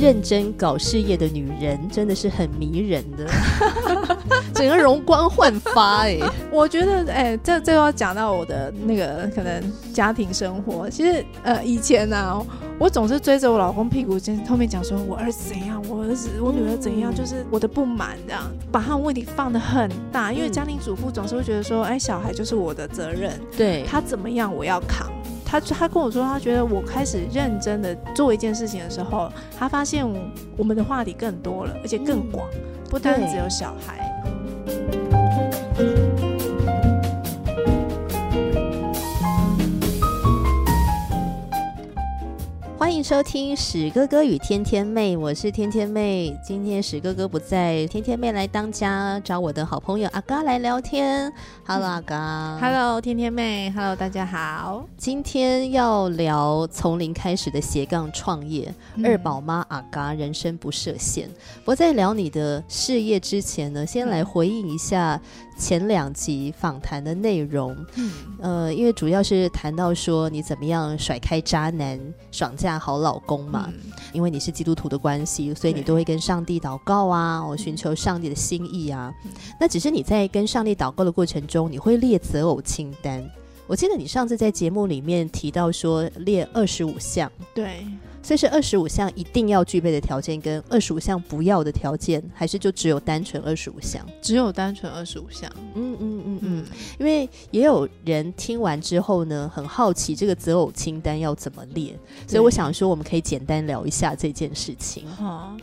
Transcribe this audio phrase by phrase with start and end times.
[0.00, 3.26] 认真搞事业的女人真的是很迷人的，
[4.54, 6.18] 整个容光焕发哎。
[6.50, 10.88] 我觉得哎，这这要讲到我的那个可能家庭生活。
[10.88, 12.44] 其实呃，以前呢，
[12.78, 20.32] 我总是追着我老公屁股，就后面讲说我儿子怎样，我儿子我女儿怎样，就是我的不满这样，把他们问题放的很大。
[20.32, 25.10] 因为家庭主妇总是会觉得说，哎，小孩就是我的责任，对他怎么样我要扛。
[25.50, 29.28] 他他跟我说，他觉得我开始认真的做一件事情的时候，
[29.58, 30.06] 他发现
[30.56, 32.48] 我们的话题更多了，而且更广，
[32.88, 33.98] 不单只有小孩。
[43.00, 46.38] 迎收听史哥哥与天天妹，我是天天妹。
[46.44, 51.32] 今天史哥哥不在，天天妹来当家，找我的好朋友阿嘎来聊天。
[51.66, 52.58] Hello，阿嘎。
[52.60, 53.72] Hello，天天妹。
[53.74, 54.84] Hello，大家好。
[54.98, 58.70] 今天要聊从零开始的斜杠创业，
[59.02, 61.26] 二宝妈阿嘎人生不设限。
[61.64, 65.18] 我在聊你的事业之前呢，先来回应一下。
[65.60, 72.00] 前两集访谈的内容，嗯，呃，因为主要是谈到说你怎么样甩开渣男，
[72.32, 73.70] 爽嫁好老公嘛。
[74.14, 79.12] 因为你是基督徒的关系，所以你都会跟上帝祷告啊，我寻求上帝的心意啊。
[79.60, 83.22] 那只是你在跟上帝祷告的过程中，你会列择偶清单。
[83.66, 87.86] 我记得你上次在节目里面提到说列二十五项，对。
[88.22, 94.06] 所以是二十五项一定要具备的条件，跟二十五项不要的条件，还是就只有单纯二十五项？
[94.20, 95.50] 只有单纯二十五项。
[95.74, 96.66] 嗯嗯嗯嗯。
[96.98, 105.06] 因为也有人听完之后呢，很好奇这个择偶清单要怎么列，所以我想说，我们可以简单聊一下这件事情。
[105.06, 105.56] 好，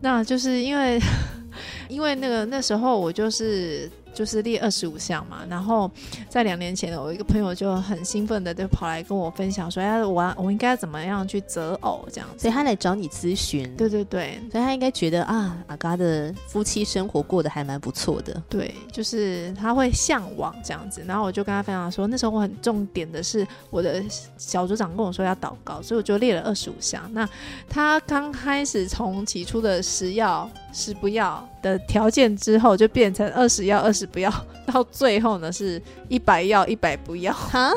[0.00, 1.00] 那就是因为，
[1.88, 3.90] 因为那个那时候我就是。
[4.18, 5.88] 就是列二十五项嘛，然后
[6.28, 13.72] 在两年前，我一个朋友就很兴奋的就跑来跟我分享说：“哎，我我应该怎么样去择偶？”这样，所以他来找你咨询。
[13.76, 18.42] 对对对，所以他应该觉得啊，阿嘎的夫妻生活过得还蛮不错的。
[18.48, 21.04] 对，就是他会向往这样子。
[21.06, 24.02] 然后我就跟他分享说，那时候我很重点的是我的
[24.36, 27.08] 小组长跟我说要祷告，所以我就列了二十五项。
[27.12, 27.28] 那
[27.68, 30.50] 他刚开始从起初的十要。
[30.70, 34.32] 十不要的条件之后，就变成二十要二十不要，
[34.66, 37.70] 到最后呢是一百要一百不要哈，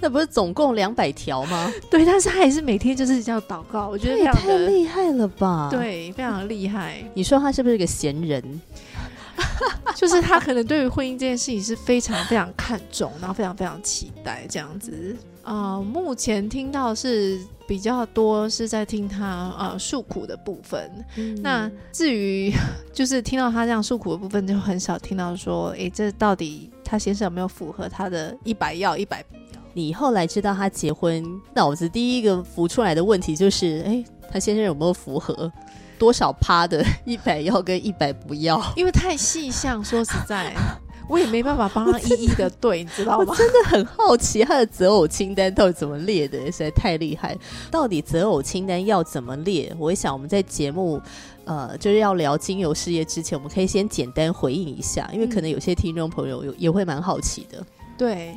[0.00, 1.72] 那不是总共两百条吗？
[1.90, 5.68] 对，但是他也是每天就是这样祷告，我觉得也太厉害了吧？
[5.70, 7.02] 对，非常厉害。
[7.14, 8.42] 你说他是不是一个闲人？
[9.94, 15.16] 就是他可能对于婚姻这件事情是非常非常看重，然后非常非常期待这样子。
[15.42, 20.90] 啊，目前听到是比较多是在听他呃诉苦的部分。
[21.42, 22.52] 那至于
[22.92, 29.60] 就是听到他这样诉苦的部分，就很少听到说，哎，这到底他先生有没有符合他的一百要一百不要？
[29.74, 31.22] 你后来知道他结婚，
[31.54, 35.52] 脑子第一个浮出来的问题就是，哎，他先生有没有符合
[35.98, 38.62] 多少趴的一百要跟一百不要？
[38.76, 40.54] 因为太细项，说实在。
[41.06, 43.34] 我也没办法帮他一一的对， 你知道吗？
[43.36, 47.36] 真的很好奇他的择偶清单到底怎么列的，实在太厉害。
[47.70, 49.70] 到底择偶清单要怎么列？
[49.78, 50.98] 我想我们在节目
[51.44, 57.62] 呃就是要聊精油事业之前，我们可以先简单回应一下，因为可能有些听众朋友有也会蛮好奇的。
[57.98, 58.34] 对，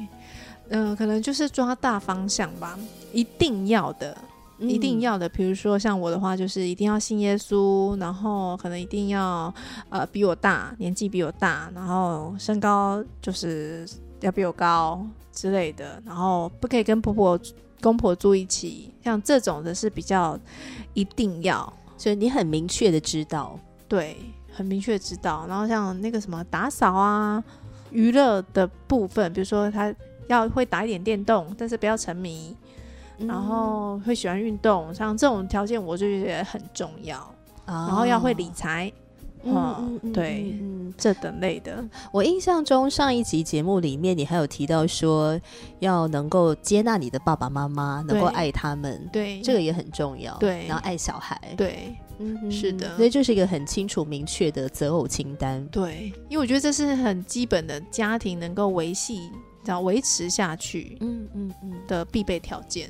[0.68, 2.78] 嗯，可能就是抓大方向吧，
[3.14, 4.18] 一定要的。
[4.60, 9.54] 一定要的，比如说像我的话，就是一定要信耶稣，然后可能一定要
[9.90, 13.88] 呃比我大，年纪比我大，然后身高就是
[14.22, 17.40] 要比我高之类的，然后不可以跟婆婆
[17.82, 20.40] 公婆住一起，像这种的是比较
[20.94, 24.18] 一定要，所以你很明确的知道，对，
[24.52, 25.46] 很明确知道。
[25.48, 27.44] 然后像那个什么打扫啊，
[27.92, 29.94] 娱乐的部分，比如说他
[30.28, 32.56] 要会打一点电动，但是不要沉迷。
[33.20, 37.34] 然后会喜欢运动，像这种条件我就觉得很重要。
[37.66, 38.90] 然后要会理财，
[39.44, 41.84] 嗯，对，嗯这等类的。
[42.14, 45.38] 我印象中上一集节目里面，你还有提到说
[45.80, 50.34] 要能够接纳你的爸爸妈妈，能够爱他们，对，这个也很重要。
[50.38, 52.96] 对，然后爱小孩，对，嗯，是的。
[52.96, 55.66] 所以就是一个很清楚明确的择偶清单。
[55.68, 59.30] 对，因为我觉得这是很基本的家庭能够维系、
[59.66, 62.90] 然后维持下去，嗯嗯嗯的必备条件。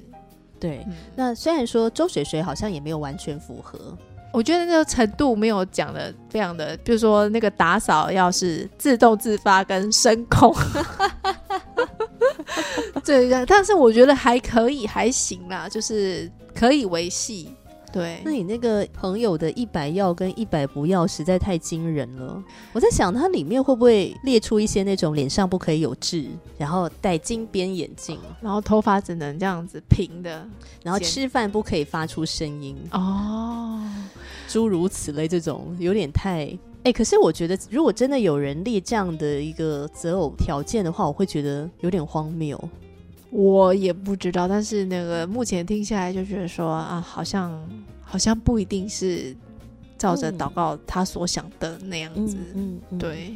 [0.59, 3.77] 对，那虽然说周水水好像也没有完全符合，
[4.33, 10.54] 我觉得那个程度没有讲的非常的，比如说那个打扫要是自动自发跟声控，
[13.06, 17.53] 对，但是我觉得还可以，还行啦，就是可以维系。
[17.92, 22.44] 对，那你那个朋友的一百要跟一百不要实在太惊人了。
[22.74, 30.45] 我在想，它里面会不会列出一些那种脸上不可以有痣，然后戴金边眼镜，然后头发只能这样子平的，
[30.84, 33.81] 然后吃饭不可以发出声音哦。
[34.48, 36.50] 诸如此类这种有点太
[36.84, 42.57] 哎，可是我觉得如果真的有人列这样的一个择偶条件的话，我会觉得有点荒谬。
[43.29, 47.51] 我也不知道，但是那个目前听下来就觉得说啊，好像
[48.01, 49.35] 好像不一定是
[49.97, 52.38] 照着祷告他所想的那样子。
[52.56, 53.35] 嗯，对，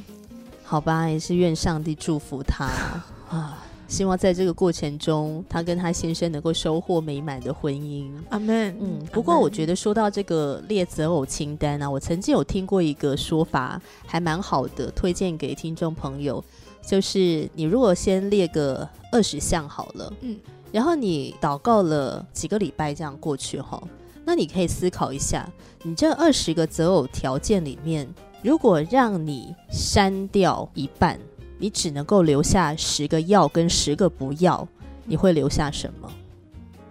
[0.64, 2.66] 好吧，也是愿上帝祝福他
[3.30, 3.64] 啊。
[3.90, 8.10] 希望在这个过程中，他跟他先生能够收获美满的婚姻。
[8.30, 8.74] 阿门。
[8.80, 16.42] 嗯，不过我觉得说到这个列择偶清单啊，我曾经有听过一个说法，还蛮好的，推荐给听众朋友。
[16.86, 20.38] 就是你如果先列个二十项好了，嗯，
[20.72, 23.82] 然后你祷告了几个礼拜这样过去哈，
[24.26, 25.50] 那你可以思考一下，
[25.84, 28.08] 你这二十个择偶条件里面，
[28.44, 31.20] 如果让你删掉一半。
[31.64, 34.68] 你只能够留下十个要跟十个不要，
[35.06, 36.12] 你会留下什么？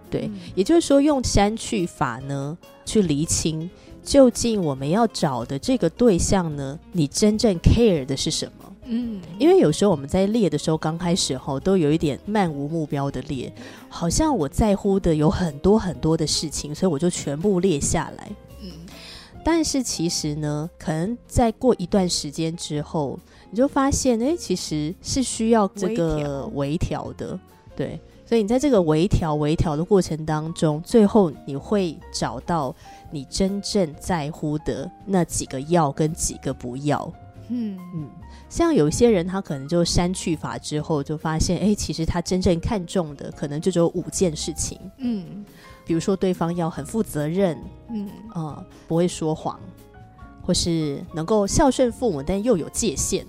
[0.09, 3.69] 对，也就是说用删去法呢去厘清，
[4.01, 8.70] 究竟我们要找的这个对象呢，你真正 care 的是什么？
[8.93, 13.51] 嗯，因为有时候我们在列的时候，刚开始后都有一点漫无目标的列，
[13.89, 18.29] 好像我在乎的有很多很多的事情，所以我就全部列下来。
[18.61, 18.71] 嗯，
[19.43, 23.17] 但是其实呢，可能在过一段时间之后。
[23.53, 27.37] 你就发现，哎，其实是需要这个微调的，
[27.75, 27.99] 对。
[28.25, 32.73] 所以你在这个微调、微调的过程当中，最后你会找到
[33.11, 37.11] 你真正在乎的那几个要跟几个不要。
[37.49, 38.07] 嗯嗯，
[38.51, 44.77] 像有一些人，他可能就删去法之后，就发现，哎，其实他真正看重的，可能就只有五件事情。
[44.97, 45.43] 嗯，
[45.85, 47.57] 比如说对方要很负责任，
[47.89, 49.59] 嗯啊，不会说谎。
[50.43, 53.23] 或是能够孝顺父母，但又有界限，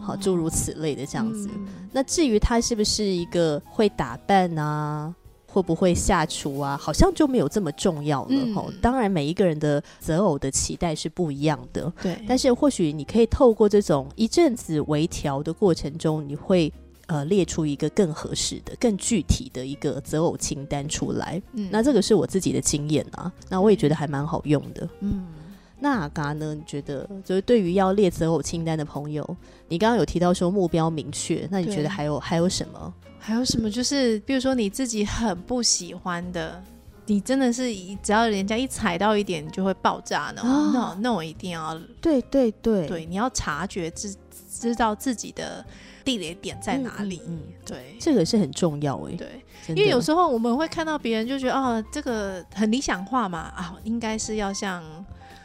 [0.00, 1.50] 好，诸如此类的这样子。
[1.90, 5.12] 那至于他是不是一个会打扮啊，
[5.54, 8.52] 会不会下厨啊，好像就没有这么重要了。
[8.52, 11.92] 哈，当然每一个人的择偶的期待是不一样的。
[12.02, 16.72] 对，但是或许你可以透过这种一阵子微调的过程中，你会
[17.06, 21.40] 呃列出一个更合适的、更具体的一个择偶清单出来。
[21.52, 24.88] 嗯，那这个是我自己的经验啊，那我也觉得还蛮好用的。
[24.98, 25.24] 嗯。
[25.80, 26.54] 那嘎呢？
[26.54, 29.36] 你觉得就是对于要列择偶清单的朋友，
[29.68, 32.94] 你刚刚有提到说目标明确，那你觉得还有还有什么？
[33.18, 33.70] 还有什么？
[33.70, 36.62] 就是比如说你自己很不喜欢的，
[37.06, 37.64] 你真的是
[38.02, 40.42] 只要人家一踩到一点就会爆炸呢？
[40.72, 44.16] 那那我一定要对对对对，你要察觉自
[44.48, 45.62] 知道自己的
[46.04, 47.20] 地雷点在哪里。
[47.26, 49.16] 嗯，对，这个是很重要诶。
[49.16, 49.28] 对，
[49.68, 54.82] 因为有时候我们会看到别人就觉得哦，这个很理想化嘛啊，应该是要像。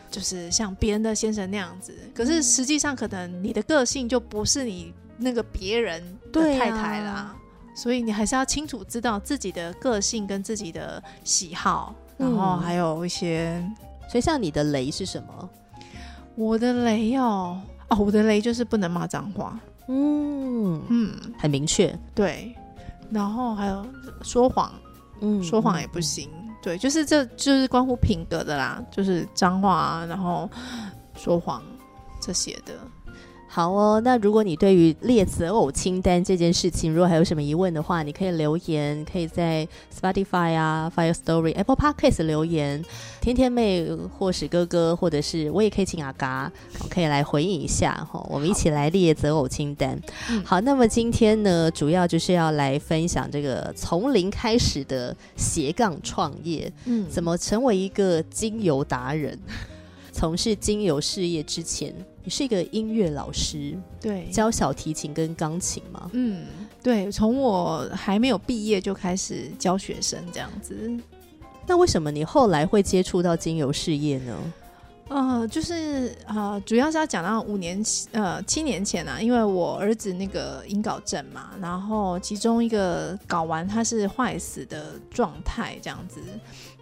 [0.10, 7.36] 就是像别人的先生那样子，可是实际上可能你的个性就不是你那个别人的太太啦，
[7.76, 13.64] 所以你还是要清楚知道自己的个性跟自己的喜好，然后还有一些，
[14.10, 15.50] 所以像你的雷是什么？
[16.36, 20.82] 我的雷哦，哦，我的雷就是不能骂脏话，嗯。
[20.90, 22.56] 嗯，很明确，对，
[23.12, 23.86] 然后还有
[24.22, 24.72] 说谎，
[25.22, 26.30] 嗯，说谎也不行。
[26.62, 30.50] 对，就是这就是关乎品格的啦，就是脏话啊，然后
[31.16, 31.64] 说谎
[32.22, 32.74] 这些的。
[33.51, 42.86] 好哦，那如果你对于列择偶清单这件事情，如果还有什么疑问的话，你可以留言，可以在 Spotify 啊、Fire Story、Apple Podcast 留言。
[43.19, 46.52] 天天妹或是哥哥，或者是我也可以请阿嘎，
[46.92, 48.24] 可以来回应一下哈。
[48.30, 50.00] 我们一起来列择偶清单。
[50.45, 59.38] 好，那么今天呢，主要就是要来分享这个从零开始的斜杠创业，嗯，怎么成为一个精油达人。
[60.12, 61.94] 从事精油事业之前，
[62.30, 66.12] 你是一个音乐老师，对，教小提琴跟钢琴吗？
[66.14, 66.45] 嗯，
[66.83, 70.95] 对，从我还没有毕业就开始教学生这样子。
[71.66, 74.38] 那为什么你后来会接触到精油事业呢？
[75.07, 86.21] 呃，就是呃，主要是要讲到五年呃七年前啊，因为我儿子那个阴睾症嘛，然后其中一个睾丸它是坏死的状态这样子，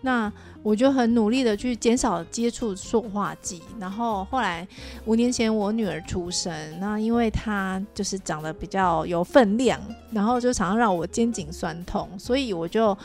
[0.01, 0.32] 那
[0.63, 4.68] 我就很努力的去减少接触塑化剂，然后后来
[5.06, 9.80] 五年前我女儿出生，那因为她就是长得比较有分量，
[10.12, 12.98] 然后就常常让我肩颈酸痛，所以我就。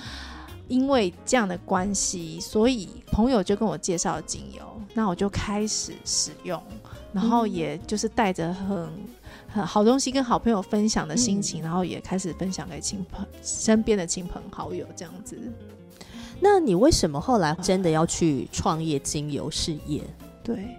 [0.69, 6.63] 因为这样的关系，所以朋友就跟我介绍精油，那我就开始使用，
[7.13, 8.89] 然后也就是带着很
[9.49, 15.37] 很好东西跟好朋友分享的心情，然后也开始分享给亲朋身边的亲朋好友这样子。
[16.45, 20.03] 那你为什么后来真的要去创业精油事业？
[20.43, 20.77] 对，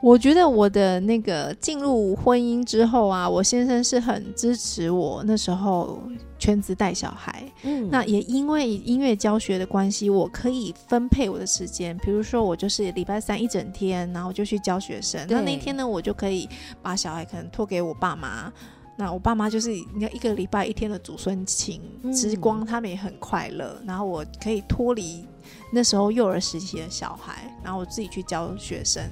[0.00, 6.00] 我觉得我的那个进入婚姻之后啊，我先生是很支持我那时候
[6.38, 7.44] 全职带小孩。
[7.64, 11.98] 嗯，那也因为音乐教学的关系，我可以分配我的时间。
[11.98, 15.20] 比如说，我就是礼拜三一整天，然后就去教学生。
[15.28, 16.48] 那那天呢，我就可以
[16.80, 18.52] 把小孩可能托给我爸妈。
[19.00, 21.80] 那我爸妈就是你看一个礼拜一天的祖孙情
[22.12, 23.80] 之光，他们也很快乐。
[23.86, 25.24] 然后我可以脱离
[25.72, 29.02] 那时候幼儿时期的小孩，然后我自己去教学生，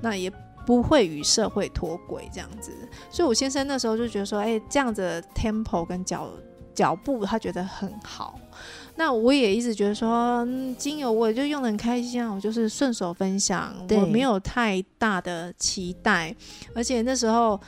[0.00, 0.32] 那也
[0.64, 2.70] 不会与社会脱轨这样子。
[3.10, 6.30] 所以我先生那时候就觉得说，哎，这样子的 tempo 跟脚
[6.72, 8.38] 脚步，他觉得很好。
[8.94, 10.46] 那我也一直觉得说，
[10.78, 16.32] 精油我就用的很开心啊，我就是顺手分享，我没有太大的期待，
[16.74, 17.60] 而且那时候。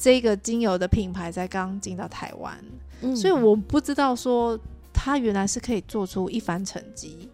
[0.00, 2.56] 这个精油的品牌才刚进到台湾，
[3.16, 4.56] 所以我不知道说
[4.92, 7.28] 它原来是可以做出一番成绩，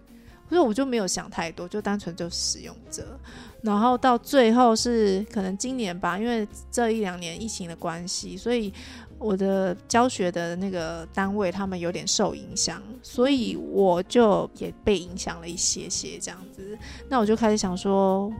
[0.48, 3.20] 所以我就没有想太多，就单纯就使用者。
[3.60, 8.72] 然后到最后是可能今年吧，因为这一两年疫情的关系，所以
[9.18, 16.78] 我的教学的那个单位他们有点受影响，所以我就也被影响了一些些这样子。
[17.10, 18.32] 那我就开始想说，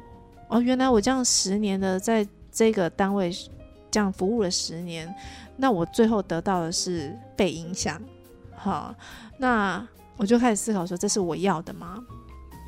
[0.48, 3.30] 哦，原来我这样十年的在这个单位。
[3.94, 5.14] 这样服务了十年，
[5.56, 8.02] 那我最后得到的是被影响，
[8.56, 8.92] 好，
[9.38, 9.86] 那
[10.16, 12.02] 我就开始思考说，这是我要的吗？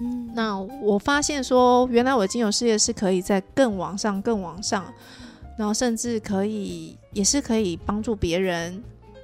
[0.00, 4.84] 嗯，那我发现说，原来我的精油事业是可以在更往上、更往上，
[5.58, 8.80] 然后甚至可以也是可以帮助别人。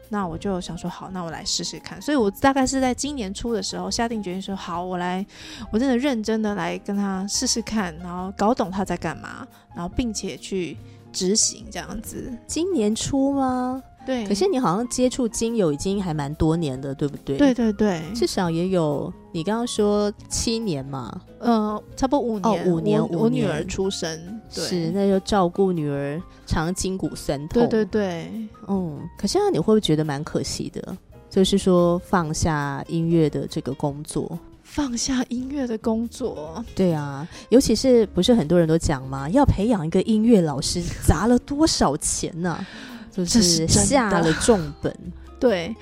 [0.08, 2.02] 那我就想说，好，那我来试试看。
[2.02, 5.24] 所以我大概是在今年初的时候下定决心说，好，我来，
[5.70, 10.76] 我真的认真的来跟他试试看，然后搞懂他在干嘛，然后并且去。
[11.12, 13.82] 执行这样子，今年初吗？
[14.04, 14.26] 对。
[14.26, 17.36] 可是你好像接触精油已经还蛮多年的，对不对？
[17.36, 19.12] 对对对，至少也有。
[19.34, 21.20] 你刚刚说七年嘛？
[21.40, 22.62] 嗯，差不多五年。
[22.62, 23.08] 哦，五年。
[23.10, 27.66] 我女儿出生，是那就照顾女儿，常筋骨酸痛。
[27.68, 28.48] 对对对。
[28.68, 30.96] 嗯，可是你会不会觉得蛮可惜的？
[31.30, 34.38] 就是说放下音乐的这个工作。
[34.74, 39.28] 放下音乐的工作，对啊，尤其是不是很多人都讲吗？
[39.28, 42.66] 要培养一个音乐老师，砸了多少钱呢？
[43.12, 44.96] 就是下了重本。
[45.38, 45.76] 对，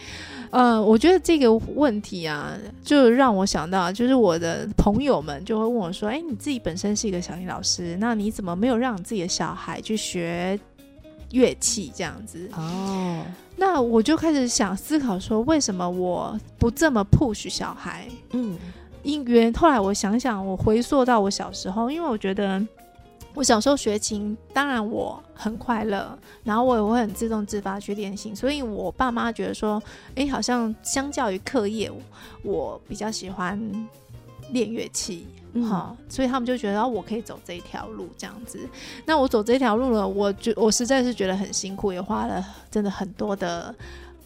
[0.50, 10.58] 呃，我觉得这个问题啊，就让我想到，就是我的朋友们就会问我说：“哎，你自己本身是一个小音老师，那你怎么没有让你自己的小孩去学
[11.30, 18.08] 乐器这样子？”哦，那我就开始想思考说，为什么我不这么 push 小孩？
[18.32, 18.58] 嗯。
[19.02, 22.60] 因缘，后来我想想，我回溯到我小时候，因为我觉得
[23.34, 29.82] 我小时候学琴，当然我很快乐，然后我也会很自动自发去练琴，所以我爸妈觉得说，
[30.14, 31.90] 哎，好像相较于课业，
[32.42, 33.58] 我比较喜欢
[34.50, 35.26] 练乐器，
[35.68, 38.58] 好，所以他们就觉得我可以走这一条路这样子。
[39.06, 43.74] 那我走这条路了，我觉我实在是觉得很辛苦，也花了真的很多的。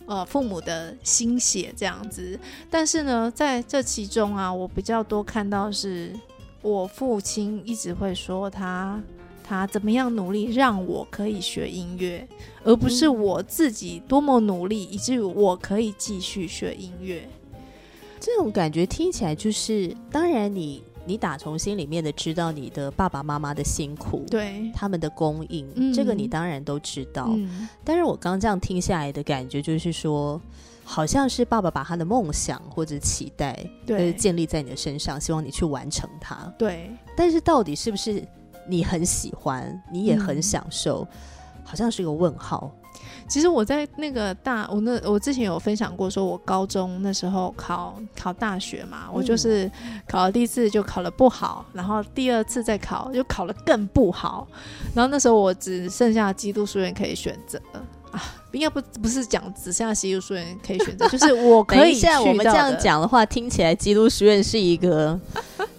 [0.07, 2.39] 呃，父母的心血这样子，
[2.71, 6.13] 但是呢，在这其中啊，我比较多看到是
[6.61, 9.03] 我父亲一直会说他
[9.43, 12.27] 他怎么样努力让我可以学音乐，
[12.65, 17.29] 而不是我自己多么努力以至于我可以继续学音乐。
[18.21, 20.83] 这种感觉听起来就是，当然你。
[21.07, 27.31] 你打从心里面的知道你的爸爸妈妈的辛苦，对他们的供应，这个你当然都知道。
[27.85, 30.41] 但是我刚这样听下来的感觉就是说，
[30.83, 36.53] 好像是爸爸把他的梦想或者期待，对，建立在你的身上，希望你去完成它。
[36.59, 38.27] 对，但是到底是不是
[38.67, 41.07] 你很喜欢，你也很享受，
[41.65, 42.75] 好像是个问号。
[43.29, 49.71] 其实我在那个大，我那我之前有分享过，说我高中那时候考考大学嘛，我就是
[50.07, 54.47] 考了第一次就考了不好，然后第二次再考就考了更不好，
[54.95, 57.61] 然后那时候我只剩下基督书院可以选择。
[58.53, 61.95] 应该不不是讲只剩下基督书院可以选择，就是我 可以。
[61.95, 65.19] 现在我们这样讲的话，听起来基督书院是一个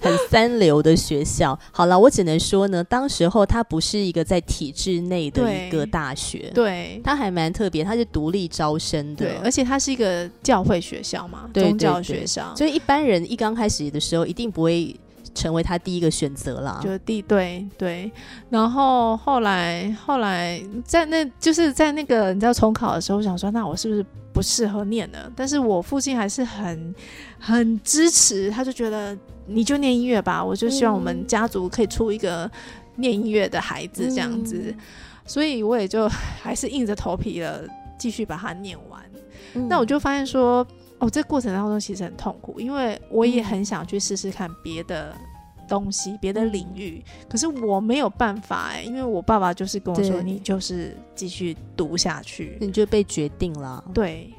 [0.01, 1.57] 很三流的学校。
[1.71, 14.95] 好了，我只能说呢，当时候它不是一个在体制内的一个大学，对，它还蛮特别，它是独立招生的，而且它是一个教会学校嘛，宗教学校，所以一般人一刚开始的时候一定不会。
[15.35, 18.11] 成为他第一个选择啦，就第对对，
[18.49, 25.31] 然后后来后来在那就是在那个你知道重考的时候，我想说那我是不是不适合念了？
[25.35, 26.95] 但是我父亲还是很
[27.37, 29.15] 很支持，他就觉得
[29.45, 32.49] 你就念音乐吧，我就希望我们家族可以出一个
[32.95, 34.73] 念音乐的孩子这样子，
[35.25, 36.09] 所以我也就
[36.41, 37.61] 还是硬着头皮了，
[37.99, 39.01] 继续把它念完。
[39.67, 40.65] 那我就发现说。
[40.99, 45.13] 哦，这过程当中其实很痛苦，因为我也很想去试试看别的
[45.67, 53.83] 东西、别的领域，可是我没有办法哎，因为我爸爸就是跟我说，你就是继续读下去，你就被决定了。
[53.93, 54.33] 对，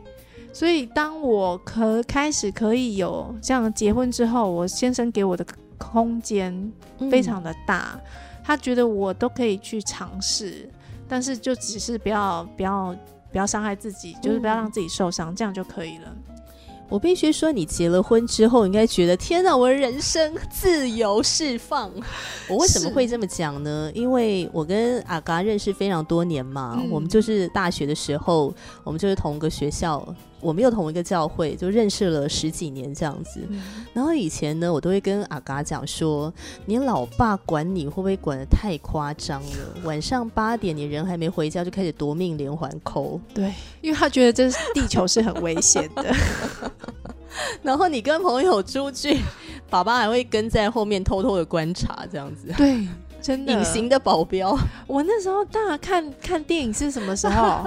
[0.53, 5.45] 所以当我可开始可以有这样结婚之后，我先生给我的
[5.77, 6.73] 空间
[7.11, 8.01] 非常的大，
[8.43, 10.71] 他觉得我都可以去尝试，
[11.07, 12.97] 但是就只是不要不要
[13.31, 16.17] 不要伤害自己，就是不要让自己受伤，这样就可以了。
[16.89, 21.91] 我必须说，你结了婚之后，应该觉得天哪，我的人生自由释放。
[22.49, 23.91] 我为什么会这么讲呢？
[23.95, 30.07] 因为我跟阿嘎认识非常多年嘛，我们就是大学的时候，我们就是同一个学校。
[30.47, 33.41] 我们又同一个教会，就认识了十几年这样子。
[33.93, 36.33] 然后以前呢，我都会跟阿嘎讲说
[36.67, 39.83] ：“你老爸管你会不会管的太夸张了？
[39.83, 46.15] 晚上八点，你人还没回家就开始夺命连环扣。”对，因为他觉得这地球是很危险的。
[47.61, 49.19] 然后你跟朋友出去，
[49.69, 52.55] 爸爸还会跟在后面偷偷的观察这样子。
[52.57, 52.87] 对，
[53.21, 54.57] 真的隐形的保镖。
[54.87, 57.67] 我那时候大看看电影是什么时候？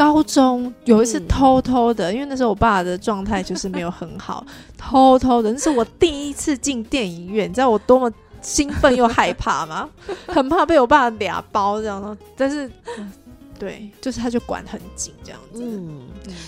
[0.00, 4.42] 高中有一次偷偷的，因为那时候我爸的状态就是没有很好，
[4.78, 9.86] 偷偷的，那是我第一次进电影院，你知道我多么兴奋又害怕吗？
[10.26, 12.70] 很怕被我爸俩包这样，但是
[13.58, 15.60] 对，就是他就管很紧这样子。
[15.62, 16.00] 嗯，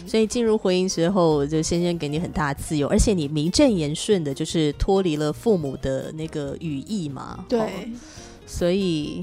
[0.07, 7.45] 所以进入婚姻之后，就先生给你很大自由，而且你名正言顺的，就是脱离了父母的那个羽翼嘛。
[7.51, 7.93] 对，
[8.47, 9.23] 所以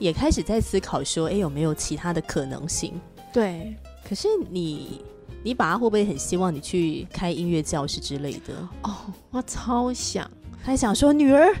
[0.00, 3.00] 也开始在思考说，哎，有没有其他的可能性？
[3.32, 3.76] 对，
[4.08, 5.02] 可是你，
[5.42, 8.54] 你爸会不会很希望你去开音乐教室之类的？
[8.82, 8.94] 哦，
[9.30, 10.30] 我超想，
[10.64, 11.54] 他想说女儿，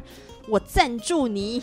[0.48, 1.62] 我赞助你。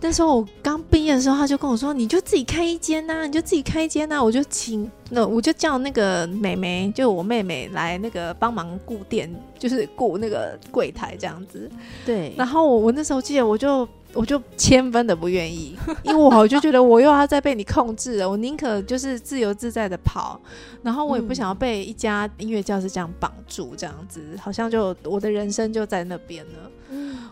[0.00, 4.22] 那时候我刚毕业的时候，他就跟我说，你就自己开一间呐，你就自己开一间呐。
[4.22, 11.70] 我就请那我就叫那个妹妹，就我妹妹来那个帮忙顾店，就是顾那个柜台这样子。
[12.04, 13.88] 对，然后我我那时候记得我就。
[14.14, 18.30] 我就千分的不愿意，因为我就觉得我又要再被你控制了。
[18.30, 20.40] 我宁可就是自由自在的跑，
[20.82, 26.70] 然后我也不想要被一家音乐教室这样绑住，这样子好像就我的人生就在那边了。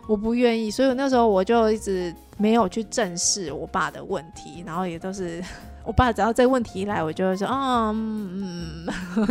[0.09, 5.41] 我不愿意，所以那时候我就一直没有去正视我爸的问题，然后也都是
[5.87, 8.85] 我爸只要这问题一来，我就会说啊，嗯，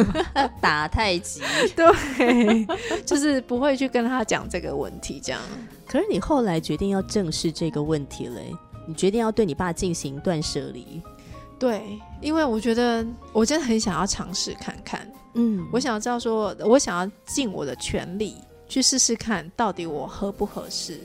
[0.61, 1.41] 打太极，
[1.75, 2.65] 对，
[3.05, 5.41] 就是不会去跟他讲这个问题，这样。
[5.91, 8.55] 可是你后来决定要正视这个问题嘞，
[8.87, 11.01] 你决定要对你爸进行断舍离。
[11.59, 18.35] 对，因为我觉得我真的很想要尝试看看，嗯，我想要知道说，我想要尽我的全力
[18.69, 21.01] 去试试看，到底我合不合适。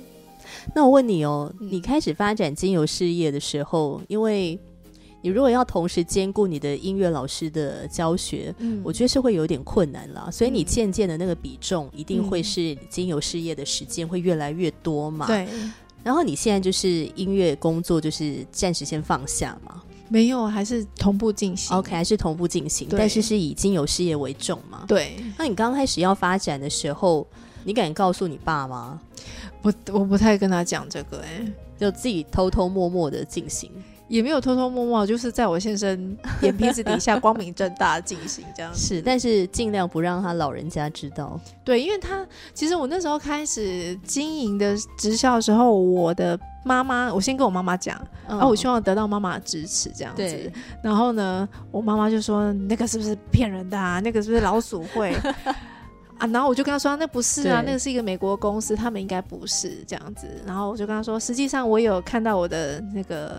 [0.73, 4.57] 那我问你哦，你开始发展精油事业的时候，因为
[5.27, 10.31] 你如果要同时兼顾你的音乐老师的教学，嗯，我觉得是会有点困难了。
[10.31, 15.27] 所以你渐渐的那个比重一定会是精油事业的时间会越来越多嘛？
[15.27, 15.49] 对。
[16.05, 19.83] 然后你现在就是音乐工作，就是暂时先放下嘛？
[20.09, 21.77] 没有，还是同步进行。
[21.77, 24.85] OK，还是同步进行，但是是以精油事业为重嘛？
[24.87, 25.17] 对。
[25.37, 27.27] 那你刚开始要发展的时候，
[27.65, 29.01] 你敢告诉你爸吗？
[29.63, 31.45] 我我不太跟他讲这个，哎，
[31.77, 33.73] 就自己偷偷摸摸的进行。
[34.09, 38.73] 也没有偷偷摸摸，就是在我先生 眼皮子底下光明正大进行这样。
[38.75, 41.39] 是，但是尽量不让他老人家知道。
[41.65, 50.53] 对，因为他其实我那时候开始经营的直销的时候，我的妈妈，我先跟我妈妈讲，然后我希望得到妈妈的支持这样子。
[50.83, 53.99] 然后呢，我妈妈就说：“那个是不是骗人的啊？
[54.01, 55.15] 那个是不是老鼠会
[56.19, 63.37] 啊？”然后我就跟他说：“那不是啊，那个是一个美国公司，他们应该不是这样子。”然后我就跟他说：“实际上我有看到我的那个。”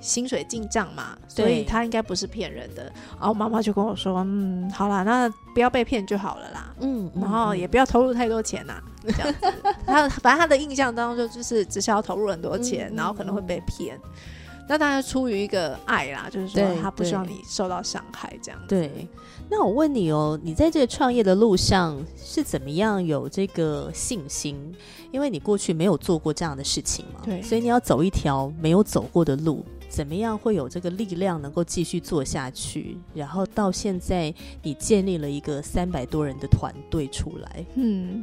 [0.00, 2.84] 薪水进账嘛，所以他应该不是骗人的。
[3.18, 6.74] 然后妈妈就跟我说：“嗯，好啦，那不要被骗就好了啦。
[6.80, 9.54] 嗯，然后也不要投入太多钱呐，这样子。
[9.86, 13.98] 他反正他的印象当中就就是只需要投入很多钱，然后可能会被骗。
[14.70, 18.60] 那当然出于一个爱啦，就是说他不希望你受到伤害这样。
[18.68, 19.08] 对。
[19.50, 24.74] 那我问你哦，你在这个创业的路上是怎么样有这个信心？
[25.10, 29.64] 因为你过去没有做过这样的事情嘛，对，所以你要走一条没有走过的路。
[29.88, 32.96] 怎么样会有这个力量能够继续做下去？
[33.14, 37.64] 然后到现在，你建立了一个三百多人的团队出来。
[37.74, 38.22] 嗯，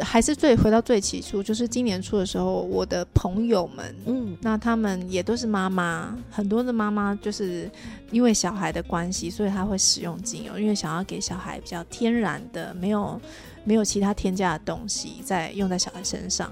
[0.00, 7.70] 还是最回到最起初，就是今年初的时候，我的朋友们，嗯，那他们也都是妈妈，很多的妈妈就是
[8.10, 13.20] 因为小孩的关系，所以他会使用精油，因为想要给小孩比较天然的，没有。
[13.64, 16.50] 没有其他添加的东西在用在小孩身上，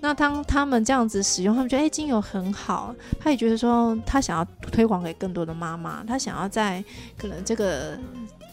[0.00, 6.82] 那当他们这样子使用，他们觉得哎精油很好，他也觉得说他想要推广给更多的妈妈，他想要在
[7.16, 7.98] 可能这个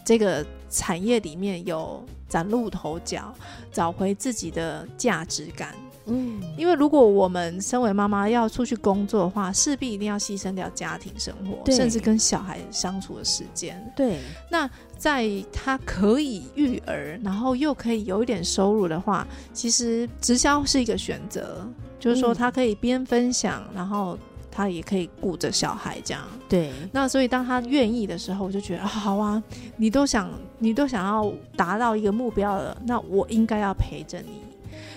[0.04, 3.34] 这个产业里面有崭露头角，
[3.72, 5.74] 找回自己的价值感。
[6.06, 13.80] 嗯，因为如果我们身为妈妈要出去工作的话，势必一定要牺牲掉家庭生活，甚至跟小孩相处的时间。
[13.94, 14.18] 对，
[14.50, 14.68] 那
[15.02, 21.66] 在他可以育儿，然后又可以有一点收入的话，其实直销是一个选择，
[21.98, 24.16] 就是说他可以边分享，然后。
[24.54, 26.70] 他也可以顾着小孩这样，对。
[26.92, 29.42] 那所以当他愿意的时候，我就觉得好啊，
[29.78, 34.42] 你都想，你都想要达到一个目标了，那我应该要陪着你。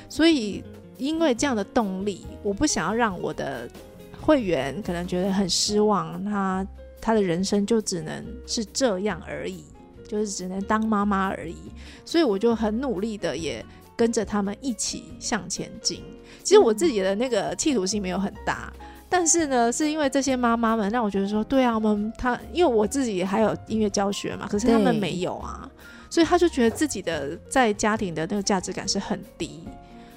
[0.09, 0.61] 所以
[0.97, 3.65] 因为这样的动力，我不想要让我的
[4.19, 6.67] 会员可能觉得很失望，他
[6.99, 9.63] 他的人生就只能是这样而已，
[10.07, 11.55] 就是只能当妈妈而已。
[12.03, 13.65] 所以我就很努力的也
[13.95, 16.03] 跟着他们一起向前进。
[16.43, 18.71] 其实我自己的那个企图心没有很大。
[19.07, 25.69] 但是呢，是因为这些妈妈们让我觉得说，对啊，我们他因为我自己还有音乐教学嘛，可是他们没有啊，
[26.09, 29.63] 所以他就觉得自己的在家庭的那个价值感是很低，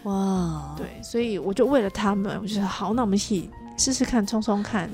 [0.05, 4.91] 哇，对，所以我就为了他们，我觉得好，那我们一起试试看，冲冲看。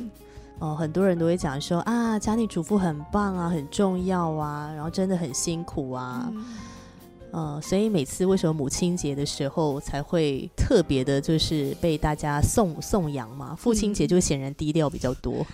[0.61, 6.33] 哦，很多人都会讲说啊，家庭主妇很棒啊，很重要啊，然后真的很辛苦啊。
[7.37, 13.57] 嗯，所以每次为什么母亲节的时候才会特别的，就是被大家颂颂扬嘛？
[13.57, 15.45] 父亲节就显然低调比较多。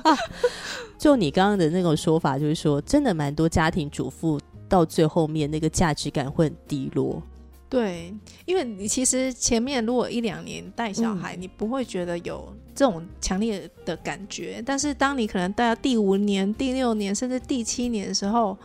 [0.98, 7.22] 就你刚刚的那种说法，就是说，真的蛮多家庭主妇到最后面那个价值感会很低落。
[7.70, 8.12] 对，
[8.44, 18.58] 因为你其实前面如果一两年带小孩，你不会觉得有这种强烈的感觉，但是当你可能带到第五年、第六年，甚至第七年的时候。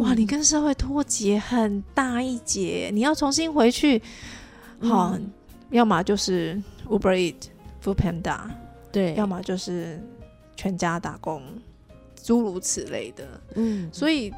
[0.00, 4.00] 哇，你跟社会脱节很大一截，你要重新回去，
[4.80, 5.18] 好，
[5.70, 7.34] 要么就是 Uber Eat、
[7.84, 8.38] Food Panda，
[8.90, 10.00] 对，要么就是
[10.56, 11.42] 全家打工，
[12.22, 13.40] 诸如此类的。
[13.56, 14.32] 嗯，所以，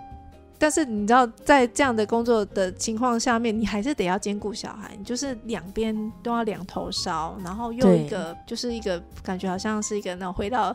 [0.59, 10.75] 但是你知道，在这样的工作的情况下面，你还是得要兼顾小孩，你就是两边都要两头烧，然后又一个就是一个感觉好像是一个那种回到。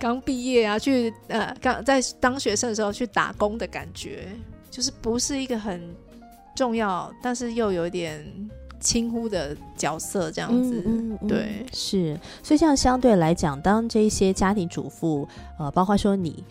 [0.00, 4.28] 刚毕业啊，去呃，刚在当学生的时候去打工的感觉，
[4.70, 5.94] 就是不是一个很
[6.54, 8.24] 重要，但是又有点
[8.80, 10.82] 轻忽的角色这样子。
[11.28, 12.18] 对，是。
[12.42, 15.28] 所以这样相对来讲，当这些家庭主妇，
[15.58, 16.42] 呃，包括说你，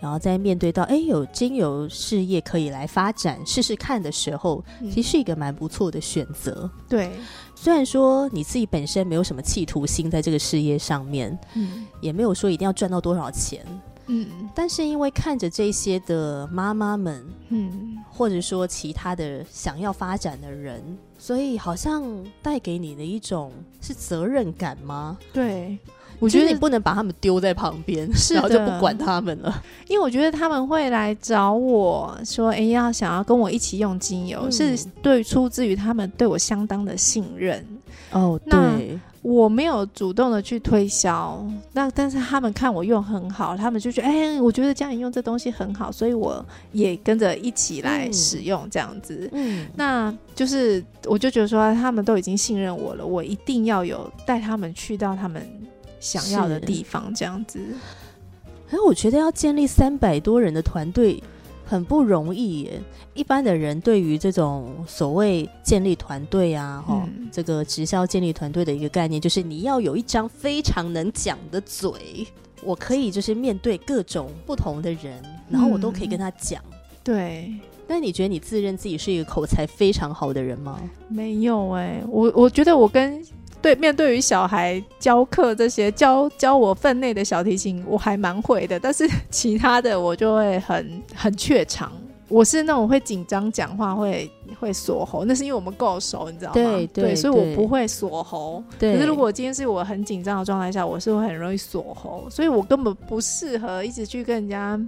[0.00, 6.70] 然后在面对到哎有经由事业可以来发展试试看的时候，其实是一个蛮不错的选择。
[6.88, 7.10] 对。
[7.54, 13.66] 虽然说你自己本身没有什么企图心在这个事业上面，嗯，也没有说一定要赚到多少钱，
[14.06, 20.80] 嗯，但是因为看着这些的妈妈们，嗯，或者说其他的想要发展的人，
[21.18, 22.04] 所以好像
[22.40, 25.18] 带给你的一种是责任感吗？
[25.32, 25.76] 对。
[26.20, 29.62] 我觉得你不能把他们丢在旁边，然后就不管他们了。
[29.86, 37.64] 因为我觉得他们会来找我说：“哎，要想要跟我一起用精油，是对出自于他们对我相当的信任。”
[38.10, 55.46] 哦，对，我没有主动的去推销，那但是他们看我用很好，他们就觉得：“哎，我觉得家里用这东西很好，所以我也跟着一起来使用这样子。”嗯，那就是我就觉得说，他们都已经信任我了，我一定要有带他们去到他们。
[56.00, 57.58] 想要的地方，这样子。
[58.70, 61.22] 哎，我觉得要建立三百多人的团队
[61.64, 62.80] 很不容易耶。
[63.14, 72.26] 一般的人对于这种所谓建立团队啊，哈，这个直销建立团队的一个概念，就是你要有一张非常能讲的嘴，
[72.62, 76.62] 我可以就是面对各种不同的人，然后我都可以跟他讲。
[77.02, 77.52] 对。
[77.88, 80.78] 那你觉得你自认自己是一个口才非常好的人吗？
[81.08, 83.24] 没有哎，我我觉得我跟。
[83.60, 88.78] 对，面对于小孩教课这些教教我分内的小提琴，我还蛮会的。
[88.78, 91.92] 但是 其他的我就会很很怯场。
[92.28, 96.54] 我是那种会紧张讲话会会锁喉，那是因为我们够熟，你知道吗？
[96.54, 98.62] 对对，所以我不会锁喉。
[98.78, 104.78] 可是如果今天是我很紧张的状态下，我是会很容易锁喉，所以我根本不适合一直去跟人家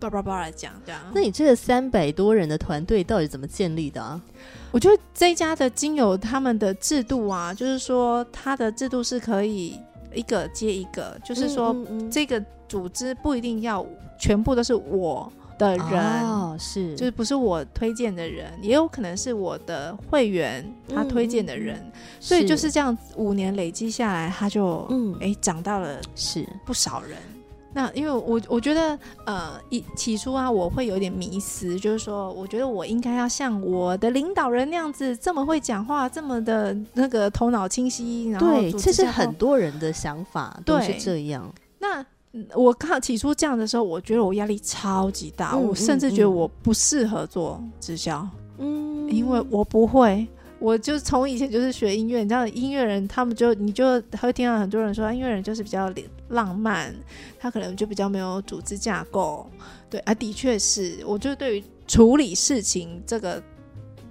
[0.00, 1.00] 叭叭叭来讲这样。
[1.14, 4.20] 那你这个三百多人的团队到底怎么建立的啊？
[4.70, 9.80] 我觉得这家的精油他们的制度啊，就是说它的制度是可以
[10.14, 11.74] 一个接一个，就是说
[12.10, 13.84] 这个组织不一定要
[14.18, 16.94] 全部都是我的人，是。
[16.96, 21.80] 就是不是我推荐的人，也有可能是我的会员他推荐的人，
[22.20, 25.16] 所以就是这样五年累积下来，他就嗯。
[25.20, 26.46] 哎涨到了是。
[26.66, 27.16] 不少人。
[27.74, 38.30] 那因为我我觉得呃一起初啊我会有点迷失，就是说我觉得我应该要像我的领导人那样子这么会讲话，这么的那个头脑清晰。
[38.30, 41.52] 然对，这是很多人的想法都是这样。
[41.78, 42.04] 那
[42.54, 48.26] 我看起初这样的时候，我觉得我压力超级大，我甚至觉得我不适合做直销，
[48.58, 50.26] 嗯，因为我不会。
[50.58, 55.92] 我就从以前就是学音乐，你知道音乐人他们就你就会听到很多人说，音乐人就是比较
[56.30, 56.94] 浪漫，
[57.38, 59.48] 他可能就比较没有组织架构。
[59.88, 63.42] 对啊，的确是，我就对于处理事情这个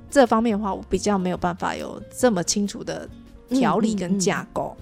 [0.10, 3.08] 这方面的话，我比较没有办法有这么清楚的
[3.50, 4.76] 条理跟架构。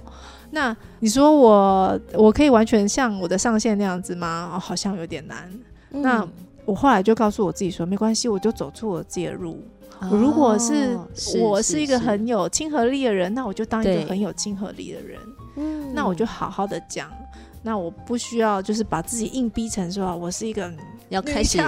[0.51, 4.51] 那你说我我可以完全像我的上线那样子吗？
[4.53, 5.51] 哦，好像有点难。
[5.89, 6.25] 那
[6.63, 9.61] 我后来就告诉我自己说，没关系，我就走出我自己的路。
[10.11, 10.97] 如果是
[11.39, 15.19] 我是一个很有亲和力的人，那我就当一个很有亲和力的人。
[15.57, 17.09] 嗯，那我就好好的讲。
[17.63, 20.71] 那我不需要就是把自己硬逼成说，我是一个
[21.15, 21.59] 要开始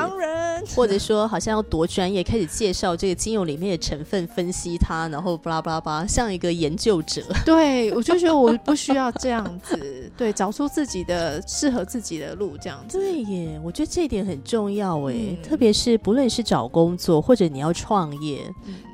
[0.76, 7.24] 或者说好像要多专业，开始介绍这个精油里面的成分，分析它，然后巴拉巴拉巴拉，像一个研究者。
[7.46, 13.00] 对，我就觉得我不需要这样子，对，找出自己的适合自己的路，这样子。
[13.00, 18.42] 对耶，我觉得这一点很重要哎，特别是不论是找工作或者你要创业，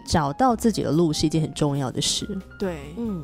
[0.06, 2.28] 找到自己的路是一件很重要的事。
[2.60, 3.24] 对，嗯。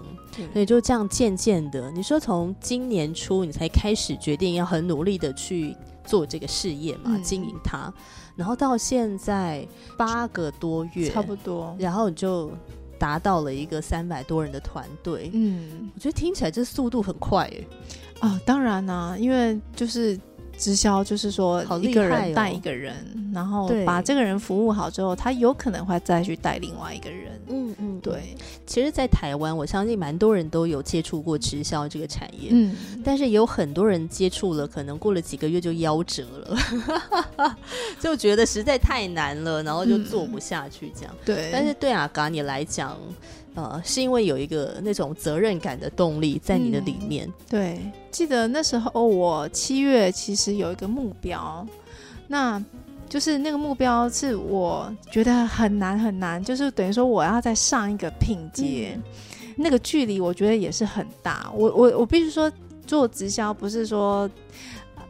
[0.54, 5.76] 所以就这样渐渐的，你说从今年初你才开始决定要很努力的去
[6.10, 7.94] 做这个事业嘛，经营它，
[8.36, 12.52] 然后到现在八个多月，差不多，然后你就
[12.98, 15.30] 达到了一个三百多人的团队。
[15.34, 18.28] 嗯，我觉得听起来这速度很快哎。
[18.28, 20.20] 啊，当然啦，因为就是。
[20.60, 22.94] 直销就是说，一个人带一个人，
[23.34, 27.32] 然后把这个人服务好之后，他有可能会再去带另外一个人。
[27.48, 28.36] 嗯嗯，对。
[28.68, 32.50] 其实，在台湾，我相信蛮多人都有接触过直销这个产业。
[32.52, 37.56] 嗯，但是有很多人接触了，可能过了几个月就夭折了，
[38.00, 41.16] 就觉得实在太难了，然后就做不下去这样。
[41.26, 41.50] 对。
[41.52, 42.96] 但是对阿嘎你来讲。
[43.60, 47.32] 呃，是因为有一个那种责任感的动力在你的里面。
[47.50, 51.66] 对，记得那时候我七月其实有一个目标，
[52.28, 52.64] 那
[53.10, 58.98] 就是那个目标是我觉得很难很难，就是等于说我要再上一个品阶，
[59.56, 61.52] 那个距离我觉得也是很大。
[61.54, 62.52] 我我我必须说，
[62.86, 64.30] 做直销不是说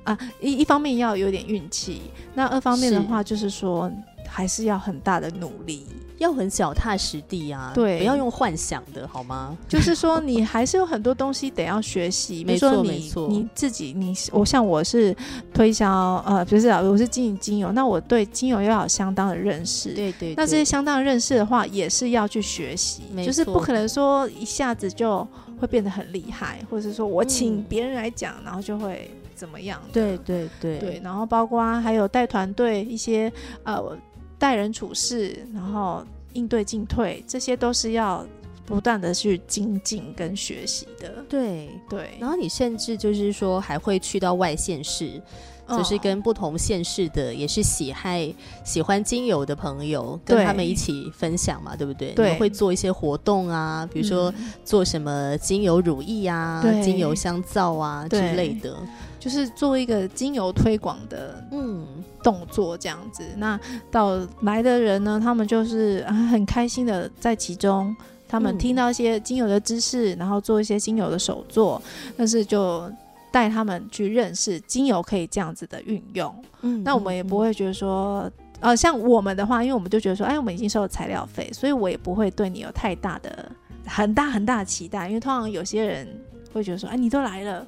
[0.04, 2.02] 啊一一方面要有点运气，
[2.34, 3.92] 那二方面的话就是说
[4.30, 5.86] 还是要很大的努力。
[6.20, 9.58] 要很脚踏实地啊，对，不要用幻想的好吗？
[9.70, 12.44] 就是说，你还是有很多东西得要学习。
[12.46, 13.30] 没错，没错。
[13.30, 15.16] 你自己，你我像我是
[15.54, 19.94] 推销，呃，不是啊，我是经营精油，那我对精油要有相当的认识。
[19.94, 20.34] 对对。
[20.36, 25.26] 那这些相当的认识的话，也是要去学习，就是不可能说一下子就
[25.58, 29.80] 会变得很厉害，或者是说我请别人来讲，然后就会怎么样？
[29.94, 31.02] 对对对对。
[31.02, 33.32] 然后包括还有带团队一些
[33.64, 33.98] 呃。
[34.40, 38.26] 待人处事，然后应对进退，这些都是要
[38.66, 41.24] 不断的去精进跟学习的。
[41.28, 45.22] 对对，然后你甚至就是说还会去到外县市，
[45.68, 52.14] 就是跟不同县市的也是喜爱喜欢精油的朋友，跟他们一起分享嘛，对不对？
[52.14, 58.78] 对，会做一些活动啊，比如说做什么精油乳液啊、精油香皂啊之类的。
[59.20, 61.86] 就是做一个精油推广的嗯。
[62.22, 63.58] 动作这样子，那
[63.90, 67.96] 到来的人呢，他们就是很开心的在其中，
[68.28, 71.82] 他们听到一些精油的知识，然后做一些精油的手作，
[72.18, 72.92] 但是就
[73.32, 76.44] 带他们去认识精油可以这样子的运用。
[76.60, 78.30] 嗯，那我们也不会觉得说，
[78.60, 83.50] 呃，像我们的话，因为我们就觉得说，哎，我们已经收了材料费，所以我也不会对你有太大的
[83.86, 86.06] 很大很大的期待，因为通常有些人
[86.52, 87.66] 会觉得说，哎，你都来了。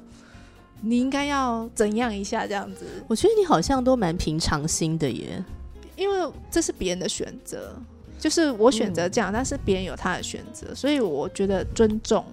[0.82, 2.84] 你应该要怎样一下这样子？
[3.06, 5.42] 我觉得你好像都蛮平常心的耶，
[5.96, 7.74] 因为这是别人的选择，
[8.18, 12.24] 就是我选择这样，但是别人有他的选择，所以我觉得尊重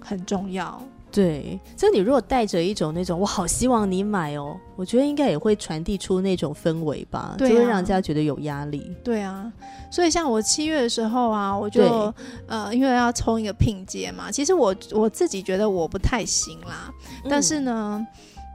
[0.00, 0.82] 很重要。
[1.12, 8.94] 对，就你如果带着一种那种我好希望你买哦，我觉得应该也会传递出那种氛围吧，就会让人家觉得有压力。
[9.02, 9.52] 对啊，
[9.90, 12.14] 所以像我七月的时候啊，我就
[12.46, 16.92] 呃，因为要冲一个拼接嘛，其实我我自己觉得我不太行啦，
[17.28, 18.06] 但是呢。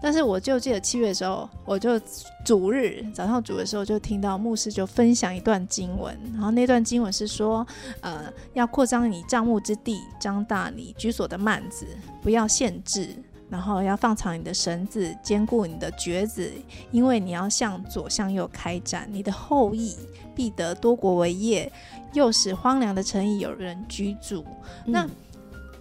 [0.06, 2.00] 但是我就记得七月的时候，我就
[2.46, 7.66] 主日早上主的时候就听到牧师就分享一段经文，然后那段经文是说，
[8.02, 11.88] 呃，要扩张你帐幕之地，张大你居所的幔子，
[12.22, 13.16] 不要限制，
[13.50, 16.52] 然后要放长你的绳子，坚固你的橛子，
[16.92, 19.96] 因为你要向左向右开展，你的后裔
[20.36, 21.72] 必得多国为业，
[22.14, 24.46] 又使荒凉的城邑有人居住。
[24.86, 25.10] 那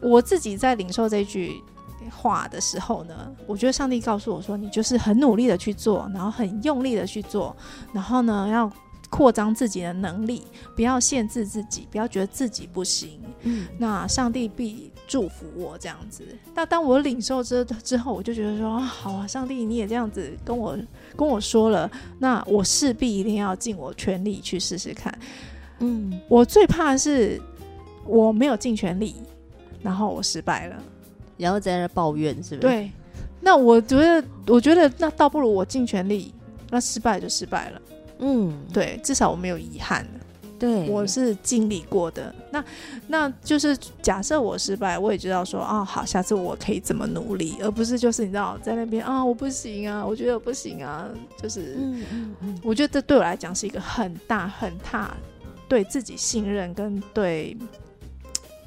[0.01, 1.61] 我自己在领受这句。
[2.11, 7.55] 话的时候呢，我觉得上帝告诉我说，你就是很努力的去做，然后很用力的去做，
[7.93, 8.71] 然后呢，要
[9.11, 10.43] 扩张自己的能力，
[10.75, 13.21] 不要限制自己，不要觉得自己不行。
[13.43, 16.25] 嗯，那上帝必祝福我这样子。
[16.55, 20.77] 那当我领受之之后，我就觉得说，好啊，上帝你也这样子跟我
[21.15, 21.89] 跟我说了，
[22.19, 25.17] 那我势必一定要尽我全力去试试看。
[25.81, 27.41] 嗯，我最怕是
[28.07, 29.17] 我没有尽全力，
[29.83, 30.83] 然后我失败了，
[31.37, 32.59] 然后在那抱怨，是不是？
[32.61, 32.91] 对。
[33.41, 36.33] 那我觉得，我觉得那倒不如我尽全力，
[36.71, 37.83] 那失败就失败了。
[38.21, 40.07] 嗯，对，至少我没有遗憾。
[40.57, 42.35] 对，我是经历过的。
[42.51, 42.65] 那
[43.09, 55.15] 那就是假设我失败，我也知道说啊，好，下次我可以怎么努力，而不是就是你知道在那边啊，我不行啊，我觉得我不行啊，就是，嗯嗯嗯，我觉得这对我来讲是一个很大很大
[55.69, 57.55] 对自己信任跟对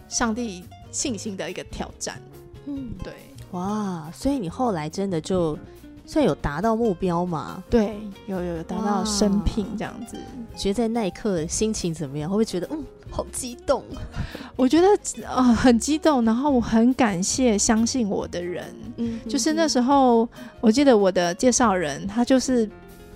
[0.07, 2.21] 上帝信心的一个挑战。
[2.67, 3.13] 嗯，对。
[3.51, 5.57] 哇，所以你后来真的就
[6.05, 7.63] 算有达到目标吗？
[7.69, 7.95] 对，
[8.27, 10.17] 有有达到生聘这样子。
[10.55, 12.29] 觉得在那一刻心情怎么样？
[12.29, 13.83] 会不会觉得嗯，好激动？
[14.57, 14.87] 我觉得
[15.25, 16.25] 啊，很激动。
[16.25, 18.65] 然后我很感谢相信我的人。
[18.97, 20.27] 嗯，就是那时候，
[20.59, 22.69] 我记得我的介绍人，他就是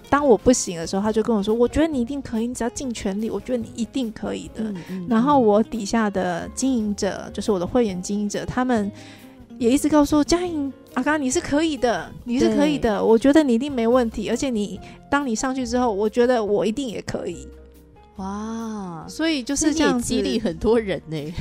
[0.09, 4.73] 当我不行的时候，他就跟我说：“我觉得你一定可以，你只要尽全力，我觉得你一定可以的。”
[5.09, 8.89] 然后我底下的经营者，就是我的会员经营者，他们。
[9.57, 14.29] 也一直告诉我嘉颖阿刚，你是可以的，你是可以的，我觉得你一定没问题。
[14.29, 17.47] 而且你当你上去之后，我觉得我一定也可以。
[18.17, 21.33] 哇，所以就是这样激励很多人呢。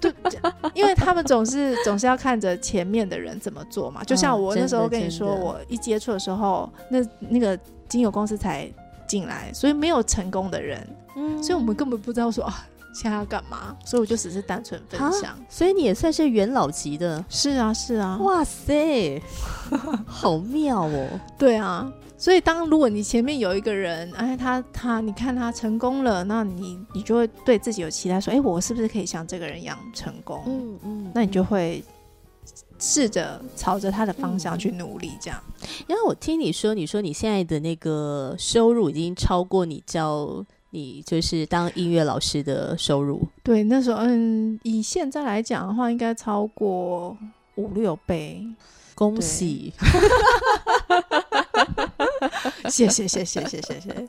[0.00, 0.10] 对，
[0.74, 4.02] 因为他们总是总是要看着前面的人怎么做嘛。
[4.02, 8.70] 就像我那时候跟你说，我一接触的时候，那那个精油公司才
[9.06, 12.66] 进来，所以没有成功的人，嗯，所以我们根本不知道说啊。
[12.92, 13.76] 现在要干嘛？
[13.84, 15.38] 所以我就只是单纯分享。
[15.48, 17.24] 所以你也算是元老级的。
[17.28, 18.18] 是啊，是啊。
[18.20, 19.20] 哇塞，
[20.06, 21.20] 好妙哦。
[21.38, 30.42] 对啊，所以当如果你前面有一个人，哎，他他，你看他成功了，那你你就会对自己有期待，说，哎，我是不是可以像这个人一样成功？
[30.46, 31.12] 嗯嗯。
[31.14, 31.84] 那你就会
[32.78, 35.40] 试着朝着他的方向去努力，这样。
[35.86, 40.44] 因为我听你说，你说你现在的那个收入已经超过你教。
[40.70, 47.16] 你就是当音乐老师的收入，对，那时候嗯，以现在来讲的话，应该超过
[47.56, 48.46] 五六倍，
[48.94, 49.72] 恭喜。
[52.68, 54.08] 谢谢谢谢谢谢谢，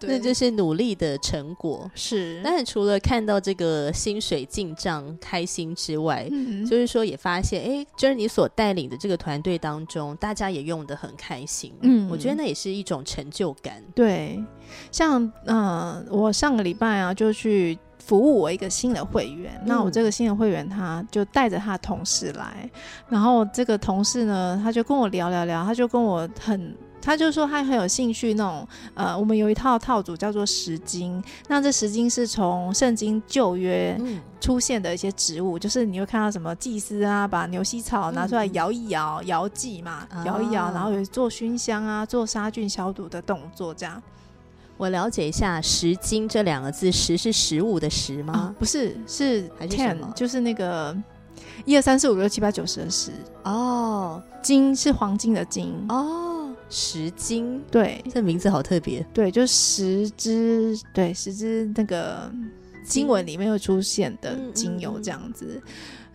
[0.02, 1.90] 那就是努力的成果。
[1.94, 6.28] 是，但是除了看到这个薪水进账开心之外，
[6.68, 11.72] 就是说也发现，哎，就是你所带领的这个团队当中，大家也用的很开心。
[11.82, 13.82] 嗯，我觉得那也是一种成就感。
[13.94, 14.42] 对，
[14.90, 19.60] 像嗯，我上个礼拜啊，就去服务我一个新的会员。
[19.66, 22.70] 那我这个新的会员，他就带着他的同事来，
[23.08, 26.74] 然后这个同事呢，他就跟我聊聊聊，他就跟我很。
[27.00, 33.98] 他就说他很有兴趣那种，呃，我们有一套套组叫做十经，那这十经是从圣经旧约
[34.40, 44.02] 出现的一些植物，就是你会看到什么祭司啊，把牛膝草拿出来摇一摇，摇祭嘛，摇一摇，然后有做熏香啊，做杀菌消毒的动作这样。
[44.76, 48.54] 我了解一下“十经”这两个字，“十”是食物的“十”吗？
[48.60, 50.96] 不是，是 ten，就是那个
[51.64, 53.10] 一二三四五六七八九十的十。
[53.42, 55.74] 哦，金是黄金的金。
[55.88, 56.37] 哦。
[56.70, 59.04] 十金，对，这名字好特别。
[59.14, 62.30] 对，就十支，对，十支那个
[62.84, 65.60] 经文里面会出现的精油这样子。